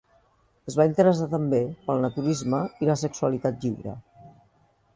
[0.71, 3.95] Es va interessar també pel naturisme i la sexualitat lliure.